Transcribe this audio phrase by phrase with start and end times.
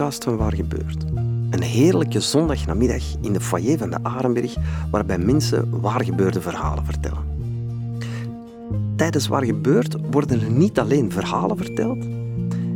[0.00, 1.04] Van Waar Gebeurt.
[1.50, 4.54] Een heerlijke zondagnamiddag in de foyer van de Arenberg,
[4.90, 7.22] waarbij mensen waar gebeurde verhalen vertellen.
[8.96, 12.04] Tijdens Waar Gebeurt worden er niet alleen verhalen verteld,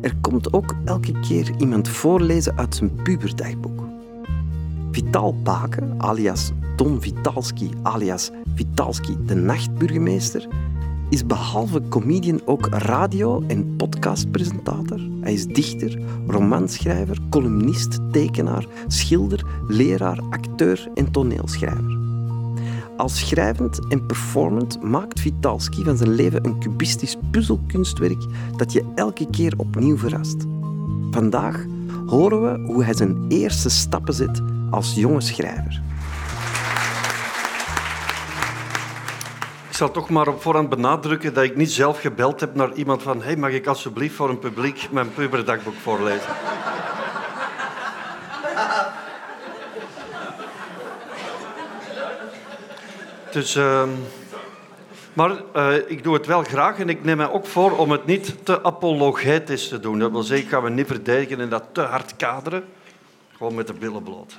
[0.00, 3.82] er komt ook elke keer iemand voorlezen uit zijn puberdagboek.
[4.90, 10.48] Vital Baken, alias Don Vitalski, alias Vitalski de nachtburgemeester,
[11.10, 15.00] is behalve comedian ook radio- en podcastpresentator.
[15.20, 21.98] Hij is dichter, romanschrijver, columnist, tekenaar, schilder, leraar, acteur en toneelschrijver.
[22.96, 28.24] Als schrijvend en performant maakt Vitalski van zijn leven een cubistisch puzzelkunstwerk
[28.56, 30.46] dat je elke keer opnieuw verrast.
[31.10, 31.64] Vandaag
[32.06, 35.82] horen we hoe hij zijn eerste stappen zet als jonge schrijver.
[39.80, 43.22] Zal toch maar op voorhand benadrukken dat ik niet zelf gebeld heb naar iemand van
[43.22, 46.30] hey, mag ik alsjeblieft voor een publiek mijn puberdagboek voorlezen?
[53.32, 53.82] dus, uh,
[55.12, 58.06] maar uh, ik doe het wel graag en ik neem mij ook voor om het
[58.06, 59.98] niet te apologetisch te doen.
[59.98, 62.64] Dat wil zeggen, ik ga me niet verdedigen en dat te hard kaderen.
[63.36, 64.38] Gewoon met de billen bloot.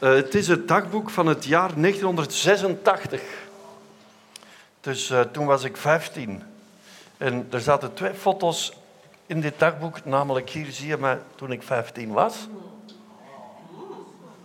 [0.00, 3.20] Uh, het is het dagboek van het jaar 1986.
[4.80, 6.42] Dus uh, toen was ik 15.
[7.16, 8.72] En er zaten twee foto's
[9.26, 10.04] in dit dagboek.
[10.04, 12.48] Namelijk hier zie je mij toen ik 15 was.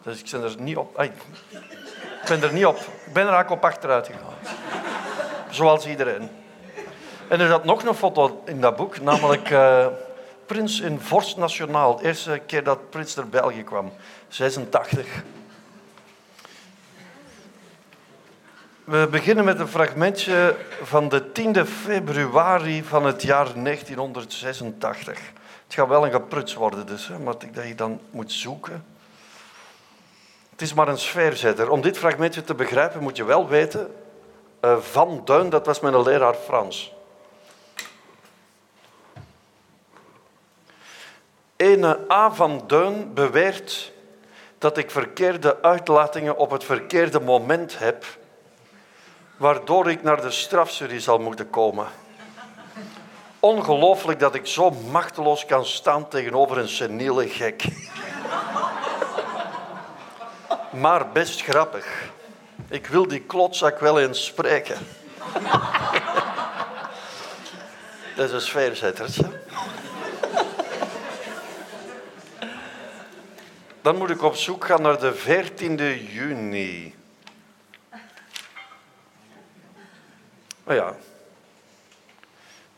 [0.03, 1.02] Dus ik ben er niet op...
[1.02, 1.12] Ik
[2.28, 2.78] ben er niet op.
[2.78, 4.34] Ik ben er eigenlijk op achteruit gegaan.
[5.50, 6.30] Zoals iedereen.
[7.28, 9.02] En er zat nog een foto in dat boek.
[9.02, 9.88] Namelijk uh,
[10.45, 11.97] Prins in Vorst Nationaal.
[11.97, 13.92] De eerste keer dat Prins naar België kwam.
[14.28, 15.24] 86.
[18.83, 25.19] We beginnen met een fragmentje van de 10 februari van het jaar 1986.
[25.63, 28.85] Het gaat wel een gepruts worden, dus, hè, maar dat je dan moet zoeken.
[30.49, 31.69] Het is maar een sfeerzetter.
[31.69, 33.95] Om dit fragmentje te begrijpen moet je wel weten...
[34.61, 36.94] Uh, Van Duin, dat was mijn leraar Frans.
[41.55, 42.31] Ene A.
[42.31, 43.91] van Duin beweert
[44.57, 48.05] dat ik verkeerde uitlatingen op het verkeerde moment heb
[49.38, 51.88] waardoor ik naar de strafserie zal moeten komen.
[53.39, 57.63] Ongelooflijk dat ik zo machteloos kan staan tegenover een seniele gek.
[60.71, 62.11] Maar best grappig.
[62.69, 64.77] Ik wil die klotzak wel eens spreken.
[68.15, 69.41] Dat is een sfeerzettertje.
[73.81, 76.95] Dan moet ik op zoek gaan naar de 14e juni.
[80.63, 80.96] Oh ja.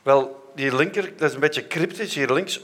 [0.02, 2.62] Wel, die linker, dat is een beetje cryptisch hier links.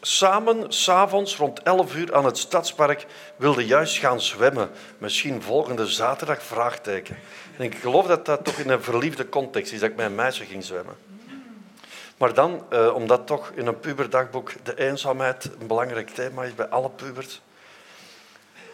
[0.00, 4.70] Samen, s'avonds rond 11 uur aan het stadspark, wilde juist gaan zwemmen.
[4.98, 6.42] Misschien volgende zaterdag?
[6.42, 7.16] Vraagteken.
[7.56, 10.14] En ik geloof dat dat toch in een verliefde context is, dat ik met een
[10.14, 10.96] meisje ging zwemmen.
[12.16, 16.66] Maar dan, eh, omdat toch in een puberdagboek de eenzaamheid een belangrijk thema is bij
[16.66, 17.40] alle pubers.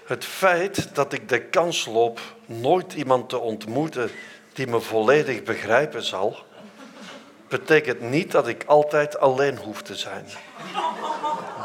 [0.07, 4.11] Het feit dat ik de kans loop nooit iemand te ontmoeten
[4.57, 6.37] die me volledig begrijpen zal,
[7.49, 10.27] betekent niet dat ik altijd alleen hoef te zijn.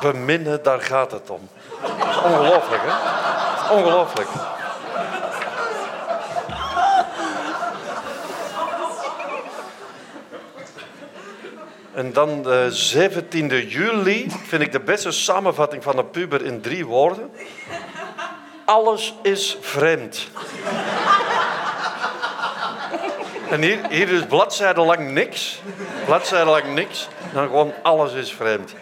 [0.02, 1.50] Beminnen, daar gaat het om.
[1.82, 3.74] Dat ongelooflijk, hè?
[3.74, 4.28] Ongelooflijk.
[11.94, 16.86] En dan de 17e juli vind ik de beste samenvatting van een puber in drie
[16.86, 17.32] woorden.
[18.66, 20.28] Alles is vreemd.
[23.52, 25.62] En hier, hier is bladzijde lang niks.
[26.06, 27.08] Bladzijde lang niks.
[27.34, 28.74] Dan gewoon alles is vreemd.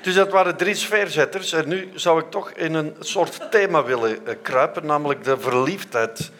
[0.00, 1.52] Dus dat waren drie sfeerzetters.
[1.52, 6.30] En nu zou ik toch in een soort thema willen eh, kruipen, namelijk de verliefdheid.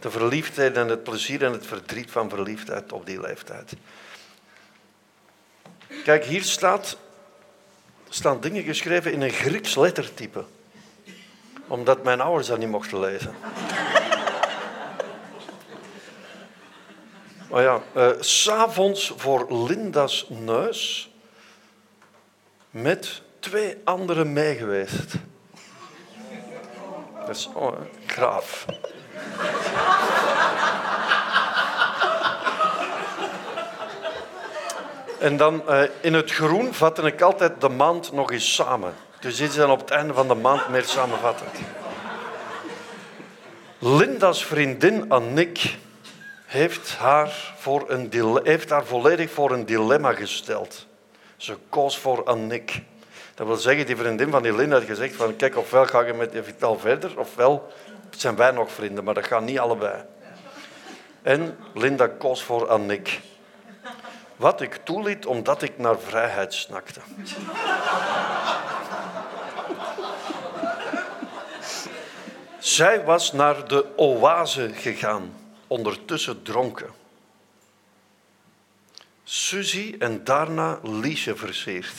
[0.00, 3.72] De verliefdheid en het plezier en het verdriet van verliefdheid op die leeftijd.
[6.04, 6.96] Kijk, hier staat,
[8.08, 10.44] staan dingen geschreven in een Grieks lettertype.
[11.66, 13.34] Omdat mijn ouders dat niet mochten lezen.
[17.50, 21.10] Maar ja, uh, s'avonds voor Linda's neus
[22.70, 25.14] met twee anderen meegeweest.
[27.18, 27.72] Dat is oh,
[28.06, 28.66] graaf.
[35.18, 38.94] En dan uh, in het groen vatte ik altijd de maand nog eens samen.
[39.20, 41.58] Dus dit is dan op het einde van de maand meer samenvattend.
[43.78, 45.78] Linda's vriendin Annick
[46.50, 50.86] heeft haar, voor een heeft haar volledig voor een dilemma gesteld.
[51.36, 52.82] Ze koos voor Annick.
[53.34, 56.30] Dat wil zeggen, die vriendin van Linda had gezegd van kijk, ofwel ga je met
[56.42, 57.72] Vital verder, ofwel
[58.10, 60.04] zijn wij nog vrienden, maar dat gaat niet allebei.
[61.22, 63.20] En Linda koos voor Annick.
[64.36, 67.00] Wat ik toeliet omdat ik naar vrijheid snakte.
[72.58, 75.39] Zij was naar de oase gegaan,
[75.70, 76.90] ondertussen dronken.
[79.24, 81.94] Suzy en daarna Liesje versierd.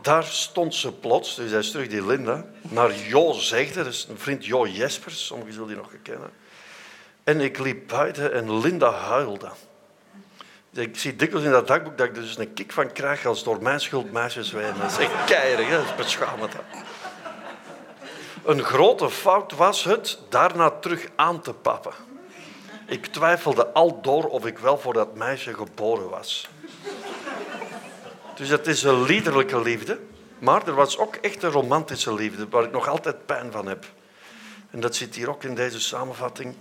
[0.00, 4.06] Daar stond ze plots, dus hij is terug die Linda, naar Jo zegde, dat is
[4.08, 6.30] een vriend Jo Jespers, sommigen zullen die nog kennen.
[7.24, 9.50] En ik liep buiten en Linda huilde.
[10.72, 13.44] Ik zie dikwijls in dat dagboek dat ik er dus een kick van krijg als
[13.44, 14.80] door mijn schuld meisjes wijnen.
[14.80, 16.52] Dat is echt keirig, dat is beschamend.
[18.44, 21.92] Een grote fout was het daarna terug aan te pappen.
[22.86, 26.48] Ik twijfelde al door of ik wel voor dat meisje geboren was.
[28.34, 30.00] Dus het is een liederlijke liefde,
[30.38, 33.84] maar er was ook echt een romantische liefde, waar ik nog altijd pijn van heb.
[34.70, 36.54] En dat zit hier ook in deze samenvatting.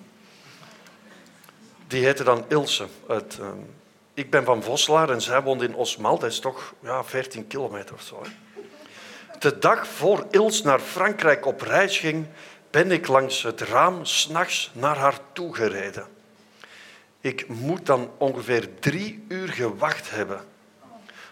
[1.88, 2.88] Die heette dan Ilse.
[3.08, 3.48] Uit, uh,
[4.14, 6.20] ik ben van Voslaar en zij woont in Osmal.
[6.20, 8.22] Dat is toch ja, 14 kilometer of zo.
[9.40, 12.26] De dag voor Ilse naar Frankrijk op reis ging,
[12.70, 16.08] ben ik langs het raam s'nachts naar haar toe gereden.
[17.22, 20.42] Ik moet dan ongeveer drie uur gewacht hebben.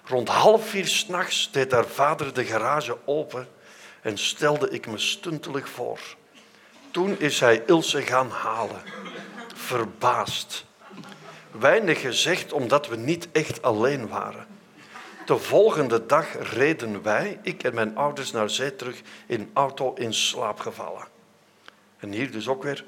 [0.04, 3.48] Rond half vier s'nachts deed haar vader de garage open
[4.02, 6.00] en stelde ik me stuntelig voor.
[6.92, 8.82] Toen is hij Ilse gaan halen,
[9.56, 10.66] verbaasd.
[11.52, 14.59] Weinig gezegd omdat we niet echt alleen waren.
[15.30, 20.14] De volgende dag reden wij, ik en mijn ouders, naar zee terug in auto in
[20.14, 21.08] slaap gevallen.
[21.98, 22.86] En hier dus ook weer,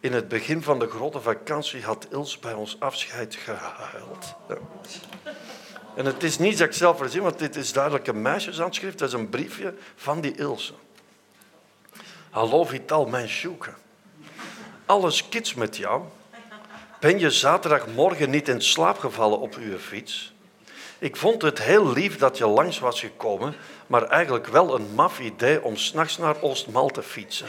[0.00, 4.34] in het begin van de grote vakantie had Ils bij ons afscheid gehuild.
[5.96, 8.98] En het is niet dat ik zelf verzin, want dit is duidelijk een meisjeshandschrift.
[8.98, 10.72] Dat is een briefje van die Ilse.
[12.30, 13.70] Hallo Vital, mijn sjoeke.
[14.86, 16.02] Alles kits met jou.
[17.00, 20.32] Ben je zaterdagmorgen niet in slaap gevallen op uw fiets?
[21.00, 23.54] Ik vond het heel lief dat je langs was gekomen,
[23.86, 27.48] maar eigenlijk wel een maf idee om s'nachts naar Oostmal te fietsen.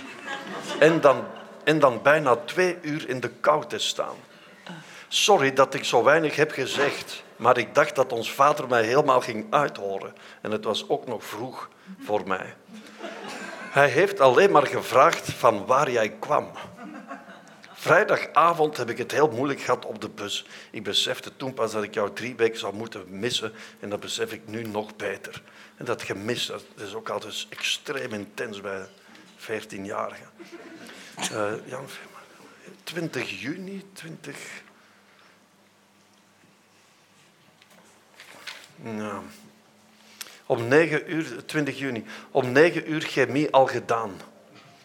[0.80, 1.24] En dan,
[1.64, 4.16] en dan bijna twee uur in de kou te staan.
[5.08, 9.22] Sorry dat ik zo weinig heb gezegd, maar ik dacht dat ons vader mij helemaal
[9.22, 10.16] ging uithoren.
[10.42, 11.70] En het was ook nog vroeg
[12.04, 12.56] voor mij.
[13.72, 16.52] Hij heeft alleen maar gevraagd van waar jij kwam.
[17.82, 20.46] Vrijdagavond heb ik het heel moeilijk gehad op de bus.
[20.72, 24.32] Ik besefte toen pas dat ik jou drie weken zou moeten missen en dat besef
[24.32, 25.42] ik nu nog beter.
[25.76, 28.86] En dat gemis dat is ook altijd extreem intens bij
[29.40, 30.30] 14-jarigen.
[31.32, 31.86] Uh, Jan,
[32.84, 34.38] 20 juni, 20...
[38.76, 39.24] Nou,
[40.46, 44.12] om 9 uur, 20 juni, om 9 uur chemie al gedaan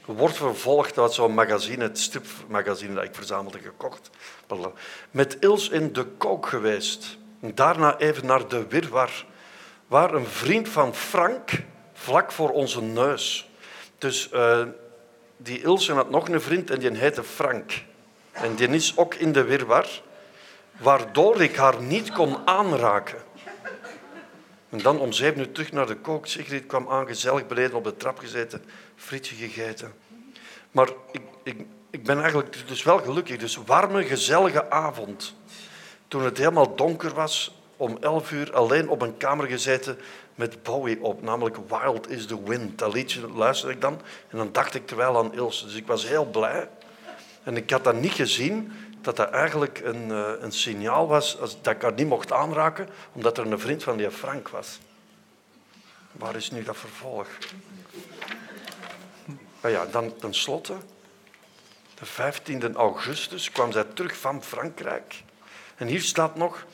[0.06, 4.10] wordt vervolgd uit zo'n magazine, het stripmagazine dat ik verzamelde gekocht.
[5.10, 7.18] Met Ils in de kook geweest.
[7.40, 9.24] Daarna even naar de Wirwar,
[9.86, 11.50] waar een vriend van Frank
[11.92, 13.50] vlak voor onze neus.
[13.98, 14.62] Dus uh,
[15.36, 17.72] die Ilse had nog een vriend en die heette Frank.
[18.32, 19.86] En die is ook in de Wirwar,
[20.76, 23.18] waardoor ik haar niet kon aanraken.
[24.76, 26.26] En dan om zeven uur terug naar de kook.
[26.26, 28.64] Sigrid kwam aan, gezellig beneden op de trap gezeten,
[28.96, 29.92] frietje gegeten.
[30.70, 31.56] Maar ik, ik,
[31.90, 33.36] ik ben eigenlijk dus wel gelukkig.
[33.36, 35.34] Dus warme, gezellige avond.
[36.08, 39.98] Toen het helemaal donker was, om elf uur alleen op een kamer gezeten
[40.34, 42.78] met Bowie op, namelijk Wild is the Wind.
[42.78, 45.64] Dat liedje luisterde ik dan en dan dacht ik terwijl aan Ilse.
[45.64, 46.68] Dus ik was heel blij.
[47.42, 48.72] En ik had dat niet gezien,
[49.06, 53.38] dat dat eigenlijk een, uh, een signaal was dat ik haar niet mocht aanraken, omdat
[53.38, 54.78] er een vriend van die Frank was.
[56.12, 57.26] Waar is nu dat vervolg?
[59.60, 60.74] Ah ja, dan tenslotte,
[61.94, 65.22] de 15 augustus kwam zij terug van Frankrijk.
[65.76, 66.66] En hier staat nog,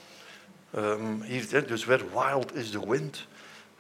[0.76, 3.26] um, hier, dus weer Wild is the Wind.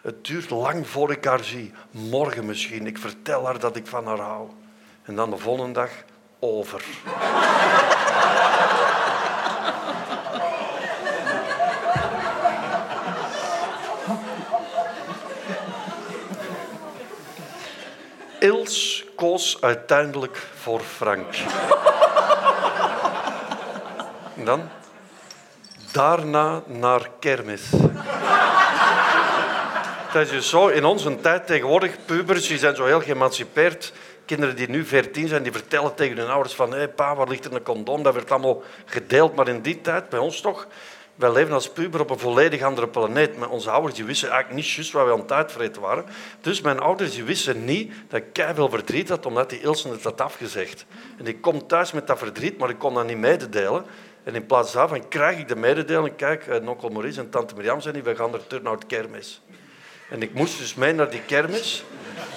[0.00, 1.72] Het duurt lang voor ik haar zie.
[1.90, 2.86] Morgen misschien.
[2.86, 4.50] Ik vertel haar dat ik van haar hou.
[5.02, 5.90] En dan de volgende dag
[6.38, 6.84] over.
[18.42, 21.34] Ils koos uiteindelijk voor Frank.
[24.36, 24.68] En dan?
[25.92, 27.62] Daarna naar kermis.
[30.12, 33.92] Dat is dus zo, in onze tijd tegenwoordig, pubers die zijn zo heel geëmancipeerd.
[34.24, 37.44] Kinderen die nu 14 zijn, die vertellen tegen hun ouders van hé pa, waar ligt
[37.44, 38.02] er een condoom?
[38.02, 39.34] Dat werd allemaal gedeeld.
[39.34, 40.66] Maar in die tijd, bij ons toch,
[41.14, 43.36] wij leven als puber op een volledig andere planeet.
[43.36, 46.04] Maar onze ouders die wisten eigenlijk niet juist waar we aan het waren.
[46.40, 50.04] Dus mijn ouders die wisten niet dat ik veel verdriet had, omdat die Ilse het
[50.04, 50.86] had afgezegd.
[51.18, 53.84] En ik kom thuis met dat verdriet, maar ik kon dat niet mededelen.
[54.24, 57.94] En in plaats daarvan krijg ik de mededeling, kijk, onkel Maurice en tante Mirjam zijn
[57.94, 59.42] die, we gaan er terug naar kermis.
[60.10, 61.84] En ik moest dus mee naar die kermis.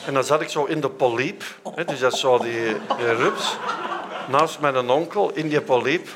[0.05, 1.43] En dan zat ik zo in de poliep,
[1.75, 3.57] hè, dus dat is zo die, rups,
[4.27, 6.07] naast mijn onkel in die poliep,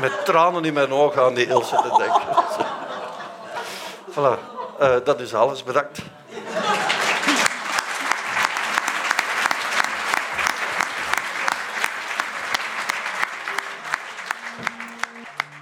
[0.00, 2.22] met tranen in mijn ogen aan die Ilse te denken.
[4.14, 4.38] Voilà,
[4.80, 5.64] uh, dat is alles.
[5.64, 5.98] Bedankt.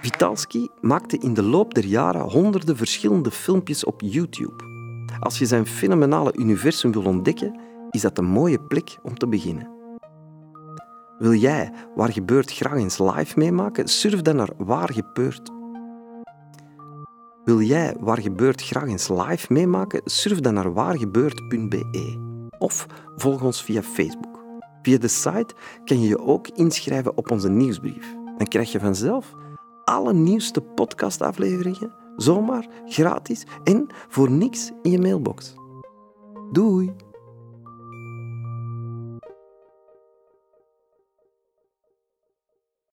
[0.01, 4.66] Vitalski maakte in de loop der jaren honderden verschillende filmpjes op YouTube.
[5.19, 7.59] Als je zijn fenomenale universum wil ontdekken,
[7.89, 9.75] is dat een mooie plek om te beginnen.
[11.17, 13.87] Wil jij Waar Gebeurt graag eens live meemaken?
[13.87, 15.51] Surf dan naar Waar Gebeurt.
[17.43, 20.01] Wil jij Waar Gebeurt graag eens live meemaken?
[20.05, 22.25] Surf dan naar waargebeurt.be
[22.59, 24.45] of volg ons via Facebook.
[24.81, 25.55] Via de site
[25.85, 28.15] kan je je ook inschrijven op onze nieuwsbrief.
[28.37, 29.33] Dan krijg je vanzelf
[29.83, 35.53] alle nieuwste podcastafleveringen zomaar gratis en voor niks in je mailbox.
[36.51, 37.06] Doei!